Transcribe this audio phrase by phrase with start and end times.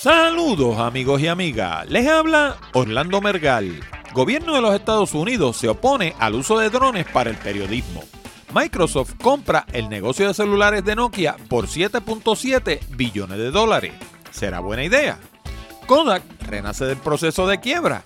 [0.00, 3.80] Saludos amigos y amigas, les habla Orlando Mergal.
[4.14, 8.02] Gobierno de los Estados Unidos se opone al uso de drones para el periodismo.
[8.54, 13.92] Microsoft compra el negocio de celulares de Nokia por 7.7 billones de dólares.
[14.30, 15.18] ¿Será buena idea?
[15.86, 18.04] Kodak renace del proceso de quiebra.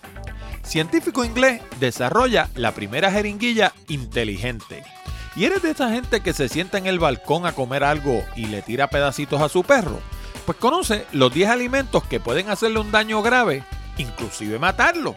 [0.64, 4.82] Científico inglés desarrolla la primera jeringuilla inteligente.
[5.36, 8.46] ¿Y eres de esa gente que se sienta en el balcón a comer algo y
[8.46, 10.00] le tira pedacitos a su perro?
[10.46, 13.64] Pues conoce los 10 alimentos que pueden hacerle un daño grave,
[13.96, 15.14] inclusive matarlo.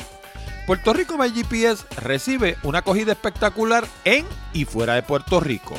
[0.66, 5.76] Puerto Rico by GPS recibe una acogida espectacular en y fuera de Puerto Rico.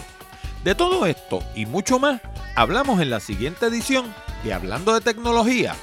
[0.65, 2.21] De todo esto y mucho más
[2.57, 4.13] hablamos en la siguiente edición
[4.45, 5.75] de Hablando de Tecnología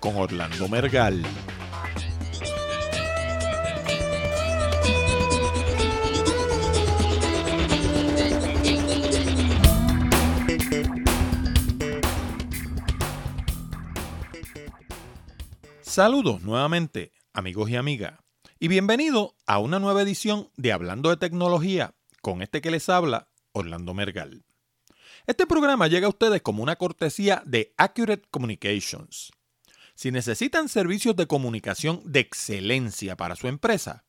[0.00, 1.22] con Orlando Mergal.
[15.96, 18.20] Saludos nuevamente, amigos y amigas,
[18.58, 23.30] y bienvenido a una nueva edición de Hablando de Tecnología con este que les habla,
[23.52, 24.44] Orlando Mergal.
[25.26, 29.32] Este programa llega a ustedes como una cortesía de Accurate Communications.
[29.94, 34.04] Si necesitan servicios de comunicación de excelencia para su empresa,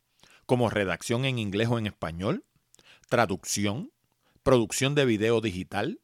[0.46, 2.44] como redacción en inglés o en español,
[3.08, 3.94] traducción,
[4.44, 6.02] producción de video digital,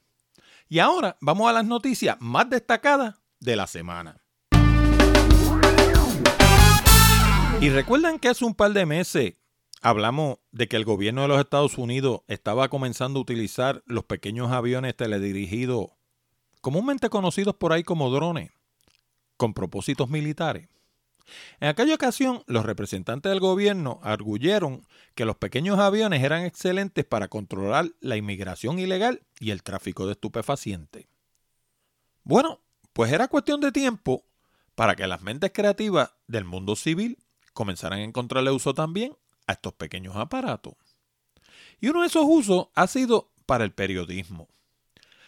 [0.70, 4.22] Y ahora vamos a las noticias más destacadas de la semana.
[7.62, 9.34] Y recuerdan que hace un par de meses
[9.82, 14.52] hablamos de que el gobierno de los Estados Unidos estaba comenzando a utilizar los pequeños
[14.52, 15.88] aviones teledirigidos,
[16.62, 18.52] comúnmente conocidos por ahí como drones,
[19.44, 20.70] con propósitos militares.
[21.60, 27.28] En aquella ocasión, los representantes del gobierno arguyeron que los pequeños aviones eran excelentes para
[27.28, 31.08] controlar la inmigración ilegal y el tráfico de estupefacientes.
[32.24, 32.62] Bueno,
[32.94, 34.24] pues era cuestión de tiempo
[34.76, 37.18] para que las mentes creativas del mundo civil
[37.52, 39.14] comenzaran a encontrarle uso también
[39.46, 40.76] a estos pequeños aparatos.
[41.82, 44.48] Y uno de esos usos ha sido para el periodismo.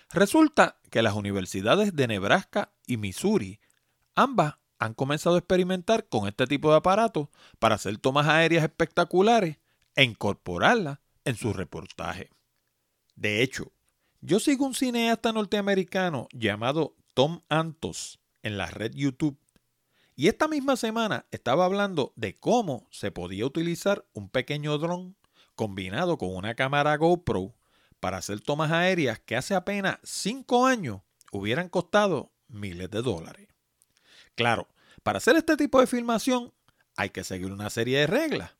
[0.09, 3.59] Resulta que las universidades de Nebraska y Missouri
[4.15, 9.57] Ambas han comenzado a experimentar con este tipo de aparatos para hacer tomas aéreas espectaculares
[9.95, 12.29] e incorporarlas en sus reportajes.
[13.15, 13.71] De hecho,
[14.21, 19.37] yo sigo un cineasta norteamericano llamado Tom Antos en la red YouTube
[20.15, 25.17] y esta misma semana estaba hablando de cómo se podía utilizar un pequeño dron
[25.55, 27.53] combinado con una cámara GoPro
[27.99, 33.54] para hacer tomas aéreas que hace apenas 5 años hubieran costado miles de dólares.
[34.35, 34.67] Claro,
[35.03, 36.53] para hacer este tipo de filmación
[36.97, 38.55] hay que seguir una serie de reglas.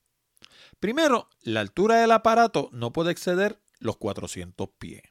[0.79, 5.03] Primero, la altura del aparato no puede exceder los 400 pies.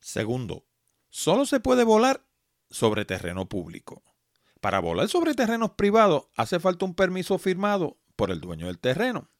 [0.00, 0.64] Segundo,
[1.10, 2.24] solo se puede volar
[2.70, 4.02] sobre terreno público.
[4.60, 9.30] Para volar sobre terrenos privados hace falta un permiso firmado por el dueño del terreno.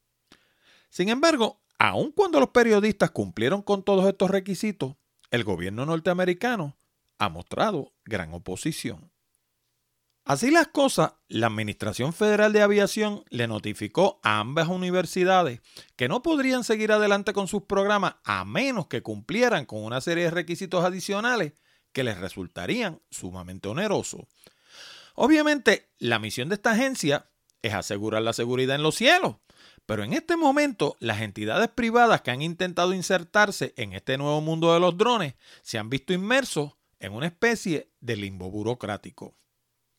[0.90, 4.96] Sin embargo, aun cuando los periodistas cumplieron con todos estos requisitos,
[5.30, 6.76] el gobierno norteamericano
[7.18, 9.10] ha mostrado gran oposición.
[10.28, 15.62] Así las cosas, la Administración Federal de Aviación le notificó a ambas universidades
[15.96, 20.24] que no podrían seguir adelante con sus programas a menos que cumplieran con una serie
[20.24, 21.54] de requisitos adicionales
[21.92, 24.20] que les resultarían sumamente onerosos.
[25.14, 27.30] Obviamente, la misión de esta agencia
[27.62, 29.36] es asegurar la seguridad en los cielos,
[29.86, 34.74] pero en este momento las entidades privadas que han intentado insertarse en este nuevo mundo
[34.74, 39.38] de los drones se han visto inmersos en una especie de limbo burocrático.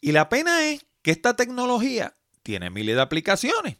[0.01, 3.77] Y la pena es que esta tecnología tiene miles de aplicaciones.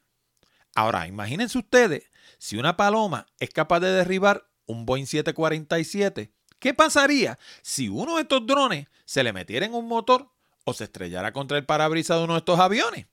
[0.76, 7.40] Ahora, imagínense ustedes, si una paloma es capaz de derribar un Boeing 747, ¿qué pasaría
[7.62, 10.32] si uno de estos drones se le metiera en un motor
[10.66, 13.08] o se estrellara contra el parabrisas de uno de estos aviones?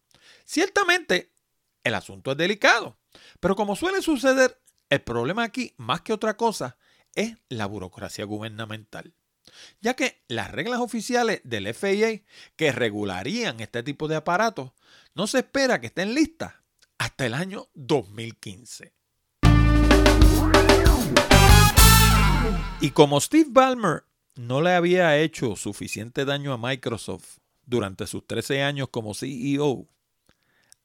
[0.44, 1.32] Ciertamente,
[1.82, 2.98] el asunto es delicado,
[3.40, 4.60] pero como suele suceder,
[4.90, 6.76] el problema aquí, más que otra cosa,
[7.14, 9.14] es la burocracia gubernamental
[9.80, 12.22] ya que las reglas oficiales del FAA
[12.56, 14.72] que regularían este tipo de aparatos
[15.14, 16.54] no se espera que estén listas
[16.98, 18.92] hasta el año 2015.
[22.80, 24.04] Y como Steve Ballmer
[24.34, 29.88] no le había hecho suficiente daño a Microsoft durante sus 13 años como CEO,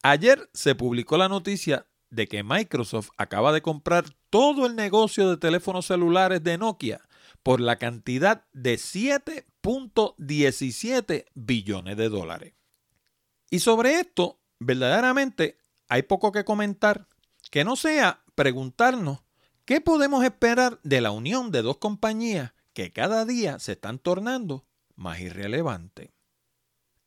[0.02, 5.36] ayer se publicó la noticia de que Microsoft acaba de comprar todo el negocio de
[5.36, 7.00] teléfonos celulares de Nokia
[7.42, 12.54] por la cantidad de 7.17 billones de dólares.
[13.50, 15.58] Y sobre esto, verdaderamente,
[15.88, 17.08] hay poco que comentar
[17.50, 19.20] que no sea preguntarnos
[19.64, 24.66] qué podemos esperar de la unión de dos compañías que cada día se están tornando
[24.96, 26.10] más irrelevantes.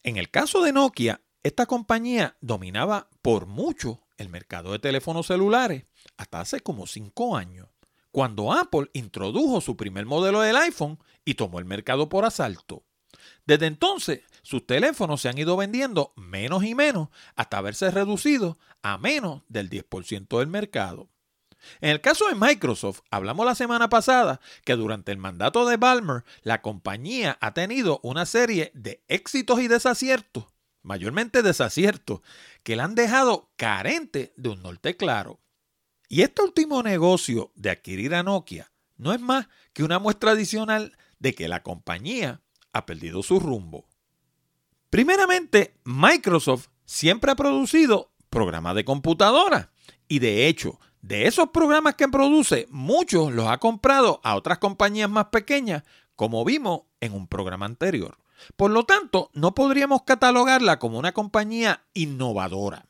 [0.03, 5.85] En el caso de Nokia, esta compañía dominaba por mucho el mercado de teléfonos celulares
[6.17, 7.67] hasta hace como cinco años
[8.15, 12.85] cuando Apple introdujo su primer modelo del iPhone y tomó el mercado por asalto.
[13.45, 18.97] Desde entonces, sus teléfonos se han ido vendiendo menos y menos hasta haberse reducido a
[18.97, 21.09] menos del 10% del mercado.
[21.81, 26.23] En el caso de Microsoft, hablamos la semana pasada que durante el mandato de Balmer,
[26.41, 30.45] la compañía ha tenido una serie de éxitos y desaciertos,
[30.83, 32.21] mayormente desaciertos,
[32.63, 35.41] que la han dejado carente de un norte claro.
[36.07, 40.97] Y este último negocio de adquirir a Nokia no es más que una muestra adicional
[41.19, 42.41] de que la compañía
[42.73, 43.87] ha perdido su rumbo.
[44.89, 49.71] Primeramente, Microsoft siempre ha producido programas de computadora
[50.07, 55.09] y de hecho, de esos programas que produce, muchos los ha comprado a otras compañías
[55.09, 55.83] más pequeñas,
[56.15, 58.17] como vimos en un programa anterior.
[58.55, 62.85] Por lo tanto, no podríamos catalogarla como una compañía innovadora.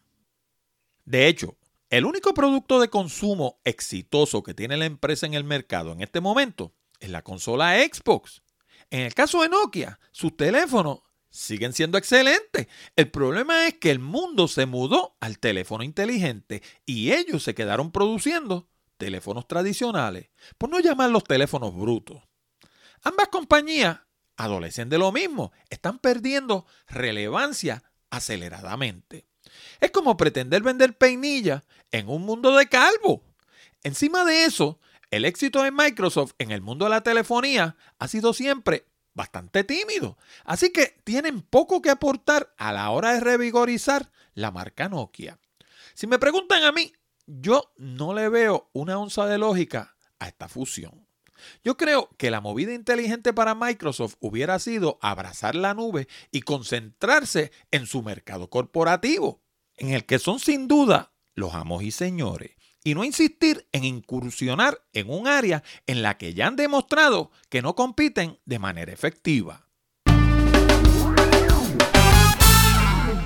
[1.06, 1.58] De hecho,
[1.96, 6.20] el único producto de consumo exitoso que tiene la empresa en el mercado en este
[6.20, 8.42] momento es la consola Xbox.
[8.90, 12.68] En el caso de Nokia, sus teléfonos siguen siendo excelentes.
[12.98, 17.94] El problema es que el mundo se mudó al teléfono inteligente y ellos se quedaron
[17.94, 22.22] produciendo teléfonos tradicionales, por no llamar los teléfonos brutos.
[23.04, 24.02] Ambas compañías
[24.36, 29.30] adolecen de lo mismo, están perdiendo relevancia aceleradamente.
[29.80, 33.24] Es como pretender vender peinilla en un mundo de calvo.
[33.84, 34.80] Encima de eso,
[35.12, 40.18] el éxito de Microsoft en el mundo de la telefonía ha sido siempre bastante tímido.
[40.44, 45.40] Así que tienen poco que aportar a la hora de revigorizar la marca Nokia.
[45.94, 46.92] Si me preguntan a mí,
[47.26, 51.08] yo no le veo una onza de lógica a esta fusión.
[51.64, 57.52] Yo creo que la movida inteligente para Microsoft hubiera sido abrazar la nube y concentrarse
[57.72, 59.45] en su mercado corporativo
[59.78, 62.52] en el que son sin duda los amos y señores,
[62.84, 67.62] y no insistir en incursionar en un área en la que ya han demostrado que
[67.62, 69.68] no compiten de manera efectiva.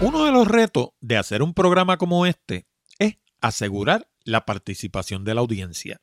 [0.02, 2.68] Uno de los retos de hacer un programa como este
[3.00, 6.00] es asegurar la participación de la audiencia.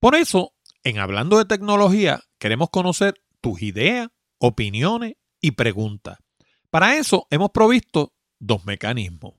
[0.00, 6.18] Por eso, en Hablando de Tecnología, queremos conocer tus ideas, opiniones y preguntas.
[6.70, 9.34] Para eso hemos provisto dos mecanismos.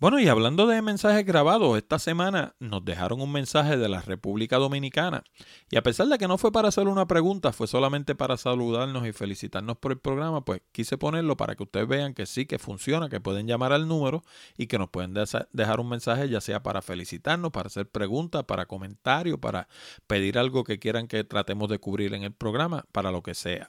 [0.00, 4.56] Bueno, y hablando de mensajes grabados, esta semana nos dejaron un mensaje de la República
[4.56, 5.24] Dominicana.
[5.72, 9.08] Y a pesar de que no fue para hacer una pregunta, fue solamente para saludarnos
[9.08, 12.60] y felicitarnos por el programa, pues quise ponerlo para que ustedes vean que sí, que
[12.60, 14.22] funciona, que pueden llamar al número
[14.56, 15.14] y que nos pueden
[15.52, 19.66] dejar un mensaje, ya sea para felicitarnos, para hacer preguntas, para comentarios, para
[20.06, 23.66] pedir algo que quieran que tratemos de cubrir en el programa, para lo que sea.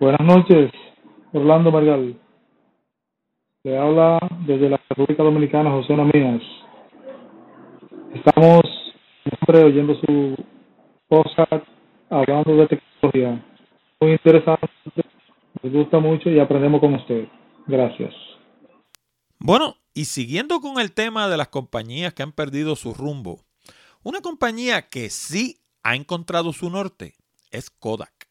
[0.00, 0.72] Buenas noches,
[1.34, 2.18] Orlando Margal.
[3.62, 6.40] Le habla desde la República Dominicana José Namías.
[8.14, 8.62] Estamos
[9.22, 10.34] siempre oyendo su
[11.06, 11.66] podcast
[12.08, 13.44] hablando de tecnología.
[14.00, 14.66] Muy interesante,
[15.62, 17.28] nos gusta mucho y aprendemos con usted.
[17.66, 18.14] Gracias.
[19.38, 23.40] Bueno, y siguiendo con el tema de las compañías que han perdido su rumbo,
[24.02, 27.12] una compañía que sí ha encontrado su norte
[27.50, 28.30] es Kodak.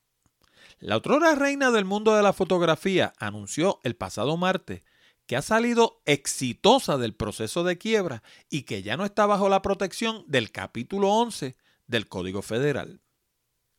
[0.79, 4.81] La otrora reina del mundo de la fotografía anunció el pasado martes
[5.29, 9.61] que ha salido exitosa del proceso de quiebra y que ya no está bajo la
[9.61, 11.55] protección del capítulo 11
[11.85, 12.99] del Código Federal.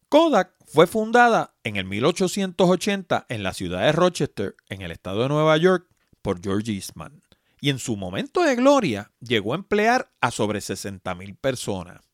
[0.08, 5.28] Kodak fue fundada en el 1880 en la ciudad de Rochester, en el estado de
[5.28, 5.88] Nueva York,
[6.22, 7.20] por George Eastman.
[7.60, 12.10] Y en su momento de gloria llegó a emplear a sobre 60.000 personas.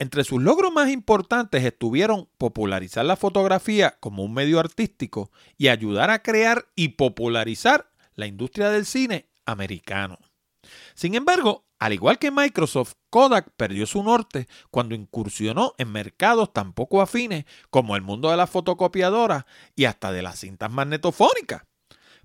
[0.00, 6.10] Entre sus logros más importantes estuvieron popularizar la fotografía como un medio artístico y ayudar
[6.10, 7.89] a crear y popularizar
[8.20, 10.18] la industria del cine americano.
[10.94, 16.74] Sin embargo, al igual que Microsoft, Kodak perdió su norte cuando incursionó en mercados tan
[16.74, 21.62] poco afines como el mundo de la fotocopiadora y hasta de las cintas magnetofónicas.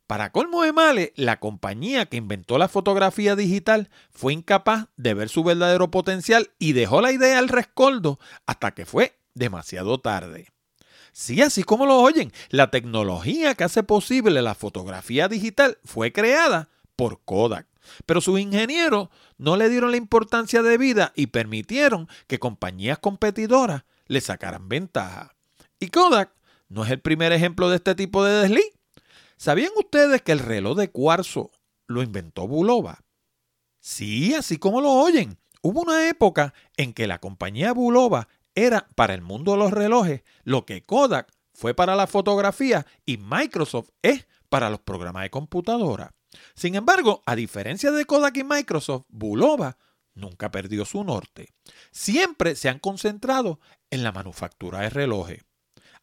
[0.08, 5.30] Para colmo de males, la compañía que inventó la fotografía digital fue incapaz de ver
[5.30, 10.55] su verdadero potencial y dejó la idea al rescoldo hasta que fue demasiado tarde.
[11.18, 16.68] Sí, así como lo oyen, la tecnología que hace posible la fotografía digital fue creada
[16.98, 17.68] por Kodak.
[18.06, 19.08] Pero sus ingenieros
[19.38, 25.38] no le dieron la importancia debida y permitieron que compañías competidoras le sacaran ventaja.
[25.80, 26.34] Y Kodak
[26.68, 28.74] no es el primer ejemplo de este tipo de desliz.
[29.38, 31.50] ¿Sabían ustedes que el reloj de cuarzo
[31.88, 33.06] lo inventó Bulova?
[33.80, 35.38] Sí, así como lo oyen.
[35.62, 40.24] Hubo una época en que la compañía Bulova era para el mundo de los relojes
[40.44, 46.12] lo que Kodak fue para la fotografía y Microsoft es para los programas de computadora.
[46.54, 49.78] Sin embargo, a diferencia de Kodak y Microsoft, Bulova
[50.14, 51.54] nunca perdió su norte.
[51.92, 53.60] Siempre se han concentrado
[53.90, 55.44] en la manufactura de relojes.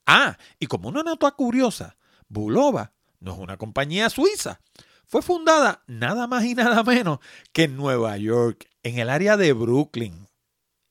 [0.07, 1.97] Ah, y como una nota curiosa,
[2.29, 4.61] Bulova no es una compañía suiza.
[5.07, 7.19] Fue fundada nada más y nada menos
[7.53, 10.29] que en Nueva York, en el área de Brooklyn.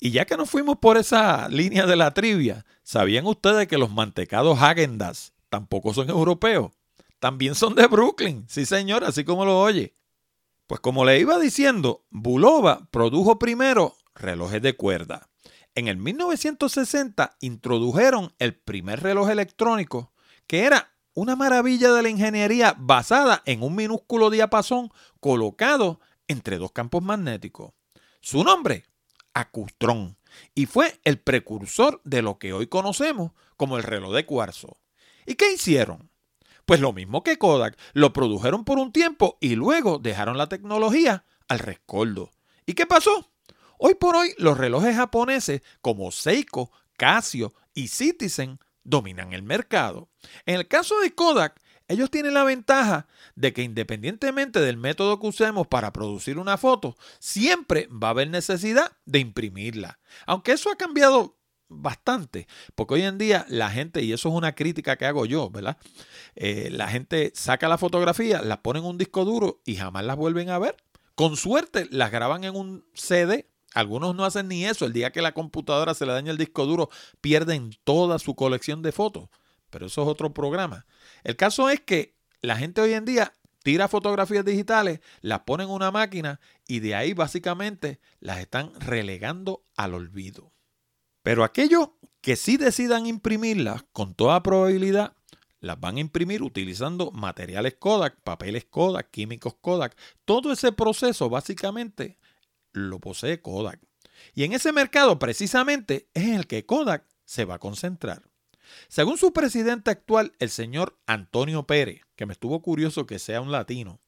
[0.03, 3.91] Y ya que nos fuimos por esa línea de la trivia, ¿sabían ustedes que los
[3.91, 6.71] mantecados Häagen-Dazs tampoco son europeos?
[7.19, 9.95] También son de Brooklyn, sí señor, así como lo oye.
[10.65, 15.29] Pues como le iba diciendo, Bulova produjo primero relojes de cuerda.
[15.75, 20.13] En el 1960 introdujeron el primer reloj electrónico,
[20.47, 24.89] que era una maravilla de la ingeniería basada en un minúsculo diapasón
[25.19, 27.73] colocado entre dos campos magnéticos.
[28.19, 28.85] Su nombre,
[29.33, 30.17] Acustrón
[30.55, 34.77] y fue el precursor de lo que hoy conocemos como el reloj de cuarzo.
[35.25, 36.09] ¿Y qué hicieron?
[36.65, 41.25] Pues lo mismo que Kodak, lo produjeron por un tiempo y luego dejaron la tecnología
[41.47, 42.31] al rescoldo.
[42.65, 43.31] ¿Y qué pasó?
[43.77, 50.09] Hoy por hoy los relojes japoneses como Seiko, Casio y Citizen dominan el mercado.
[50.45, 51.59] En el caso de Kodak,
[51.91, 56.97] ellos tienen la ventaja de que independientemente del método que usemos para producir una foto,
[57.19, 59.99] siempre va a haber necesidad de imprimirla.
[60.25, 61.37] Aunque eso ha cambiado
[61.71, 65.49] bastante, porque hoy en día la gente, y eso es una crítica que hago yo,
[65.49, 65.77] ¿verdad?
[66.35, 70.17] Eh, la gente saca la fotografía, la pone en un disco duro y jamás las
[70.17, 70.75] vuelven a ver.
[71.15, 73.47] Con suerte las graban en un CD.
[73.73, 74.85] Algunos no hacen ni eso.
[74.85, 76.89] El día que la computadora se le daña el disco duro,
[77.21, 79.29] pierden toda su colección de fotos.
[79.71, 80.85] Pero eso es otro programa.
[81.23, 85.69] El caso es que la gente hoy en día tira fotografías digitales, las pone en
[85.69, 90.53] una máquina y de ahí básicamente las están relegando al olvido.
[91.23, 91.89] Pero aquellos
[92.21, 95.15] que sí decidan imprimirlas, con toda probabilidad,
[95.59, 99.95] las van a imprimir utilizando materiales Kodak, papeles Kodak, químicos Kodak.
[100.25, 102.17] Todo ese proceso básicamente
[102.71, 103.79] lo posee Kodak.
[104.33, 108.30] Y en ese mercado precisamente es en el que Kodak se va a concentrar.
[108.87, 113.51] Según su presidente actual, el señor Antonio Pérez, que me estuvo curioso que sea un
[113.51, 113.99] latino,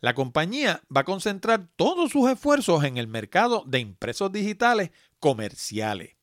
[0.00, 6.16] la compañía va a concentrar todos sus esfuerzos en el mercado de impresos digitales comerciales.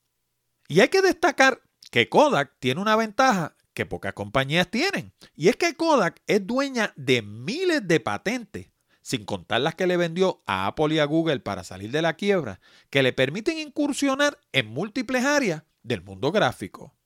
[0.68, 5.56] Y hay que destacar que Kodak tiene una ventaja que pocas compañías tienen, y es
[5.56, 8.70] que Kodak es dueña de miles de patentes,
[9.02, 12.14] sin contar las que le vendió a Apple y a Google para salir de la
[12.14, 16.97] quiebra, que le permiten incursionar en múltiples áreas del mundo gráfico.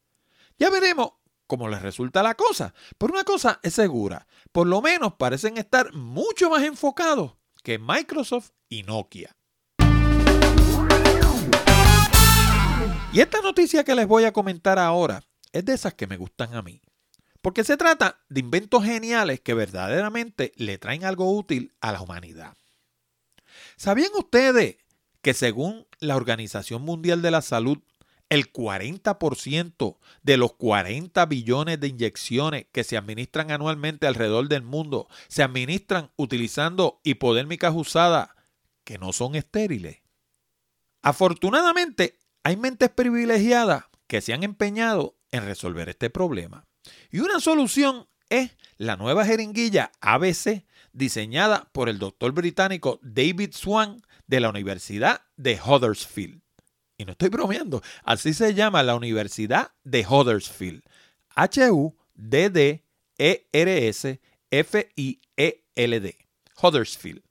[0.63, 1.15] Ya veremos
[1.49, 2.73] cómo les resulta la cosa.
[2.97, 7.33] Pero una cosa es segura, por lo menos parecen estar mucho más enfocados
[7.65, 9.37] que Microsoft y Nokia.
[13.13, 16.55] Y esta noticia que les voy a comentar ahora es de esas que me gustan
[16.55, 16.81] a mí.
[17.41, 22.57] Porque se trata de inventos geniales que verdaderamente le traen algo útil a la humanidad.
[23.77, 24.77] ¿Sabían ustedes
[25.23, 27.79] que según la Organización Mundial de la Salud,
[28.33, 35.07] el 40% de los 40 billones de inyecciones que se administran anualmente alrededor del mundo
[35.29, 38.31] se administran utilizando hipodérmicas usadas
[38.85, 39.99] que no son estériles.
[41.03, 46.65] Afortunadamente, hay mentes privilegiadas que se han empeñado en resolver este problema.
[47.11, 54.01] Y una solución es la nueva jeringuilla ABC diseñada por el doctor británico David Swan
[54.27, 56.41] de la Universidad de Huddersfield
[57.03, 60.83] y no estoy bromeando, así se llama la Universidad de Huddersfield.
[61.35, 61.79] H-U-D-D-E-R-S-F-I-E-L-D.
[66.63, 67.23] Huddersfield.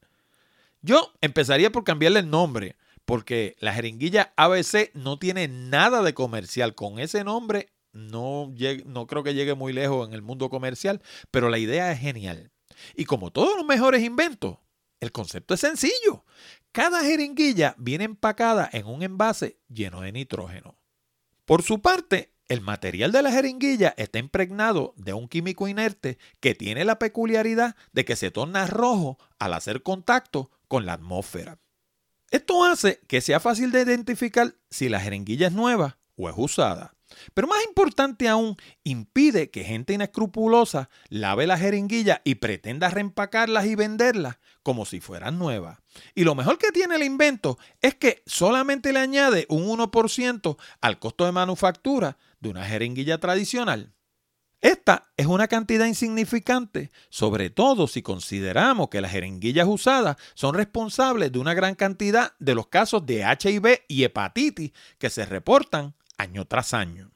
[0.82, 6.74] Yo empezaría por cambiarle el nombre, porque la jeringuilla ABC no tiene nada de comercial.
[6.74, 8.52] Con ese nombre no,
[8.86, 11.00] no creo que llegue muy lejos en el mundo comercial,
[11.30, 12.50] pero la idea es genial.
[12.96, 14.58] Y como todos los mejores inventos,
[15.00, 16.24] el concepto es sencillo.
[16.72, 20.78] Cada jeringuilla viene empacada en un envase lleno de nitrógeno.
[21.44, 26.54] Por su parte, el material de la jeringuilla está impregnado de un químico inerte que
[26.54, 31.58] tiene la peculiaridad de que se torna rojo al hacer contacto con la atmósfera.
[32.30, 36.94] Esto hace que sea fácil de identificar si la jeringuilla es nueva o es usada.
[37.34, 43.74] Pero más importante aún, impide que gente inescrupulosa lave la jeringuilla y pretenda reempacarlas y
[43.74, 45.78] venderlas como si fueran nuevas.
[46.14, 50.98] Y lo mejor que tiene el invento es que solamente le añade un 1% al
[50.98, 53.92] costo de manufactura de una jeringuilla tradicional.
[54.62, 61.32] Esta es una cantidad insignificante, sobre todo si consideramos que las jeringuillas usadas son responsables
[61.32, 66.44] de una gran cantidad de los casos de HIV y hepatitis que se reportan año
[66.46, 67.12] tras año.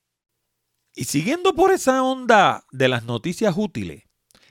[0.94, 4.04] Y siguiendo por esa onda de las noticias útiles,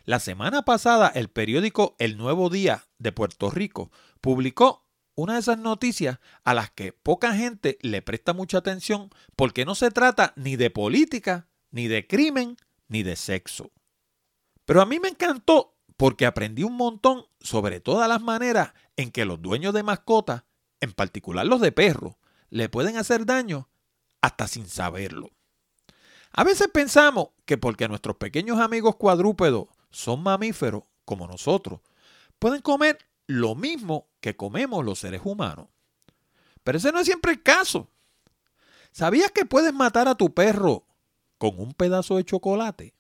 [0.04, 3.92] la semana pasada el periódico El Nuevo Día de Puerto Rico
[4.22, 9.66] publicó una de esas noticias a las que poca gente le presta mucha atención porque
[9.66, 13.72] no se trata ni de política, ni de crimen, ni de sexo.
[14.68, 19.24] Pero a mí me encantó porque aprendí un montón sobre todas las maneras en que
[19.24, 20.44] los dueños de mascotas,
[20.82, 22.18] en particular los de perros,
[22.50, 23.70] le pueden hacer daño
[24.20, 25.32] hasta sin saberlo.
[26.34, 31.80] A veces pensamos que porque nuestros pequeños amigos cuadrúpedos son mamíferos como nosotros,
[32.38, 35.70] pueden comer lo mismo que comemos los seres humanos.
[36.66, 37.90] Pero ese no es siempre el caso.
[38.92, 40.86] ¿Sabías que puedes matar a tu perro
[41.38, 42.97] con un pedazo de chocolate?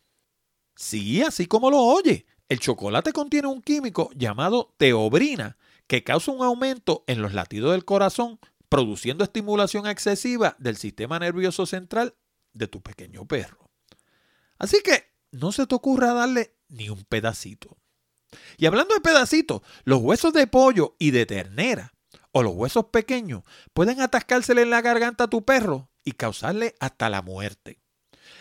[0.77, 2.25] Sí, así como lo oye.
[2.49, 7.83] El chocolate contiene un químico llamado teobrina que causa un aumento en los latidos del
[7.83, 12.15] corazón, produciendo estimulación excesiva del sistema nervioso central
[12.53, 13.69] de tu pequeño perro.
[14.57, 17.77] Así que no se te ocurra darle ni un pedacito.
[18.57, 21.93] Y hablando de pedacitos, los huesos de pollo y de ternera
[22.31, 27.09] o los huesos pequeños pueden atascársele en la garganta a tu perro y causarle hasta
[27.09, 27.81] la muerte.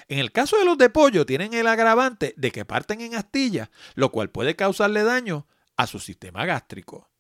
[0.08, 3.70] En el caso de los de pollo, tienen el agravante de que parten en astillas,
[3.94, 7.10] lo cual puede causarle daño a su sistema gástrico.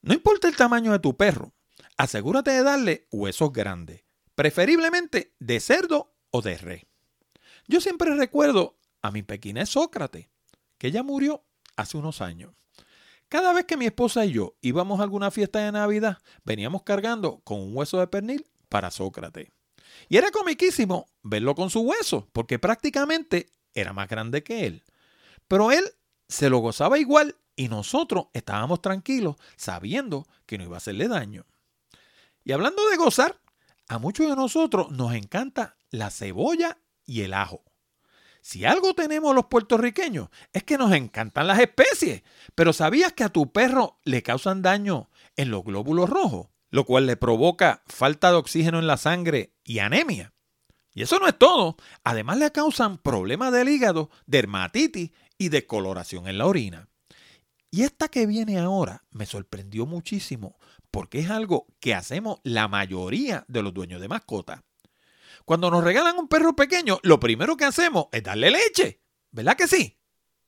[0.00, 1.52] No importa el tamaño de tu perro,
[1.96, 6.86] asegúrate de darle huesos grandes, preferiblemente de cerdo o de res.
[7.68, 10.28] Yo siempre recuerdo a mi pequinés Sócrates,
[10.78, 11.44] que ya murió
[11.76, 12.54] hace unos años.
[13.28, 17.40] Cada vez que mi esposa y yo íbamos a alguna fiesta de Navidad, veníamos cargando
[17.44, 19.48] con un hueso de pernil para Sócrates.
[20.08, 24.82] Y era comiquísimo verlo con su hueso, porque prácticamente era más grande que él.
[25.48, 25.84] Pero él
[26.28, 31.46] se lo gozaba igual y nosotros estábamos tranquilos sabiendo que no iba a hacerle daño.
[32.44, 33.40] Y hablando de gozar,
[33.88, 37.62] a muchos de nosotros nos encanta la cebolla y el ajo.
[38.40, 42.22] Si algo tenemos los puertorriqueños es que nos encantan las especies,
[42.54, 46.48] pero ¿sabías que a tu perro le causan daño en los glóbulos rojos?
[46.72, 50.32] Lo cual le provoca falta de oxígeno en la sangre y anemia.
[50.94, 51.76] Y eso no es todo.
[52.02, 56.88] Además le causan problemas del hígado, dermatitis y descoloración en la orina.
[57.70, 60.58] Y esta que viene ahora me sorprendió muchísimo
[60.90, 64.62] porque es algo que hacemos la mayoría de los dueños de mascotas.
[65.44, 69.02] Cuando nos regalan un perro pequeño, lo primero que hacemos es darle leche.
[69.30, 69.98] ¿Verdad que sí?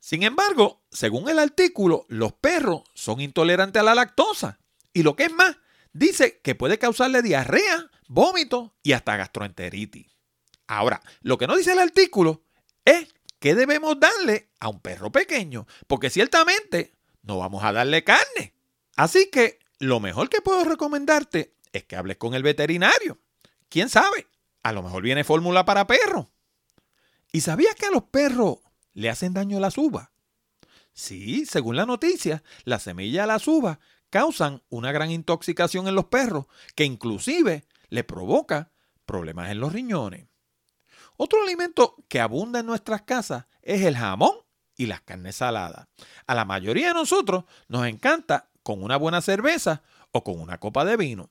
[0.01, 4.59] Sin embargo, según el artículo, los perros son intolerantes a la lactosa.
[4.93, 5.57] Y lo que es más,
[5.95, 10.15] dice que puede causarle diarrea, vómito y hasta gastroenteritis.
[10.67, 12.45] Ahora, lo que no dice el artículo
[12.85, 18.55] es qué debemos darle a un perro pequeño, porque ciertamente no vamos a darle carne.
[18.97, 23.21] Así que lo mejor que puedo recomendarte es que hables con el veterinario.
[23.69, 24.27] ¿Quién sabe?
[24.63, 26.27] A lo mejor viene fórmula para perros.
[27.33, 28.59] ¿Y sabías que a los perros
[28.93, 30.11] le hacen daño las uvas?
[30.93, 33.79] Sí, según la noticia, las semillas de las uvas
[34.15, 36.47] causan una gran intoxicación en los perros
[36.77, 38.71] que inclusive le provoca
[39.07, 40.29] problemas en los riñones.
[41.17, 44.37] Otro alimento que abunda en nuestras casas es el jamón
[44.77, 45.89] y las carnes saladas.
[46.29, 50.85] A la mayoría de nosotros nos encanta con una buena cerveza o con una copa
[50.85, 51.31] de vino.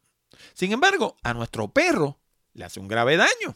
[0.54, 2.20] Sin embargo, a nuestro perro
[2.52, 3.56] le hace un grave daño.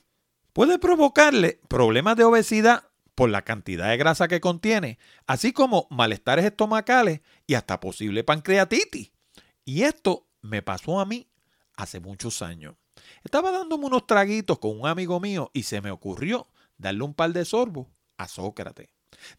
[0.54, 6.46] Puede provocarle problemas de obesidad por la cantidad de grasa que contiene, así como malestares
[6.46, 9.12] estomacales y hasta posible pancreatitis.
[9.67, 11.27] Y esto me pasó a mí
[11.75, 12.75] hace muchos años.
[13.25, 17.34] Estaba dándome unos traguitos con un amigo mío y se me ocurrió darle un par
[17.34, 18.88] de sorbos a Sócrates.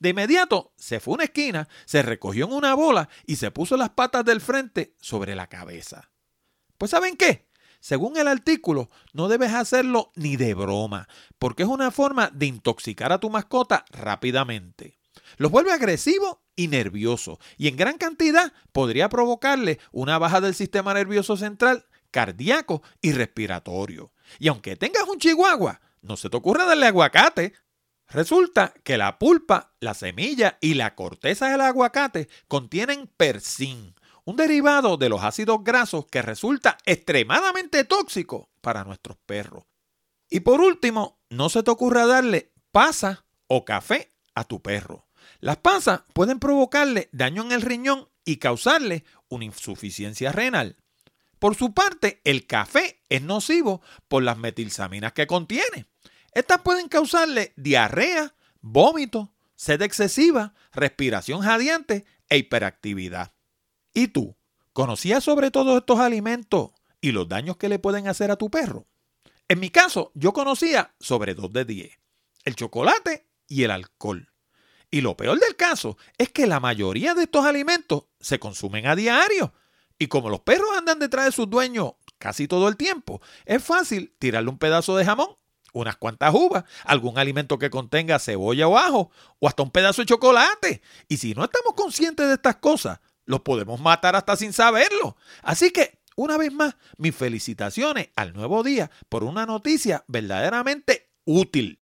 [0.00, 3.78] De inmediato se fue a una esquina, se recogió en una bola y se puso
[3.78, 6.10] las patas del frente sobre la cabeza.
[6.76, 7.48] Pues ¿saben qué?
[7.80, 13.12] Según el artículo, no debes hacerlo ni de broma, porque es una forma de intoxicar
[13.12, 14.97] a tu mascota rápidamente.
[15.36, 20.94] Los vuelve agresivo y nervioso, y en gran cantidad podría provocarle una baja del sistema
[20.94, 24.12] nervioso central, cardíaco y respiratorio.
[24.38, 27.52] Y aunque tengas un chihuahua, no se te ocurra darle aguacate,
[28.10, 34.96] Resulta que la pulpa, la semilla y la corteza del aguacate contienen persin, un derivado
[34.96, 39.64] de los ácidos grasos que resulta extremadamente tóxico para nuestros perros.
[40.30, 45.07] Y por último, no se te ocurra darle pasa o café a tu perro.
[45.40, 50.76] Las pasas pueden provocarle daño en el riñón y causarle una insuficiencia renal.
[51.38, 55.86] Por su parte, el café es nocivo por las metilsaminas que contiene.
[56.32, 63.32] Estas pueden causarle diarrea, vómito, sed excesiva, respiración jadeante e hiperactividad.
[63.94, 64.36] ¿Y tú?
[64.72, 66.70] ¿Conocías sobre todos estos alimentos
[67.00, 68.86] y los daños que le pueden hacer a tu perro?
[69.48, 71.98] En mi caso, yo conocía sobre dos de 10,
[72.44, 74.30] el chocolate y el alcohol.
[74.90, 78.96] Y lo peor del caso es que la mayoría de estos alimentos se consumen a
[78.96, 79.52] diario.
[79.98, 84.14] Y como los perros andan detrás de sus dueños casi todo el tiempo, es fácil
[84.18, 85.38] tirarle un pedazo de jamón
[85.72, 90.06] unas cuantas uvas, algún alimento que contenga cebolla o ajo, o hasta un pedazo de
[90.06, 90.82] chocolate.
[91.08, 95.16] Y si no estamos conscientes de estas cosas, los podemos matar hasta sin saberlo.
[95.42, 101.80] Así que, una vez más, mis felicitaciones al nuevo día por una noticia verdaderamente útil.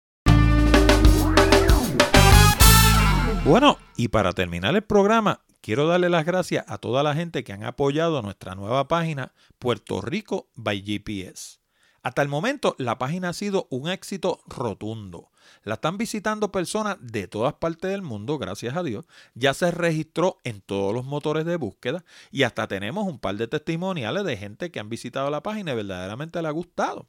[3.47, 7.53] Bueno, y para terminar el programa, quiero darle las gracias a toda la gente que
[7.53, 11.61] han apoyado nuestra nueva página Puerto Rico by GPS.
[12.03, 15.31] Hasta el momento la página ha sido un éxito rotundo.
[15.63, 19.07] La están visitando personas de todas partes del mundo, gracias a Dios.
[19.35, 23.47] Ya se registró en todos los motores de búsqueda y hasta tenemos un par de
[23.47, 27.07] testimoniales de gente que han visitado la página y verdaderamente le ha gustado.